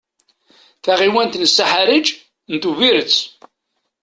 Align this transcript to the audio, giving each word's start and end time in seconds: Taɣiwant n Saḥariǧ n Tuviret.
Taɣiwant 0.83 1.39
n 1.39 1.43
Saḥariǧ 1.49 2.07
n 2.51 2.53
Tuviret. 2.61 3.17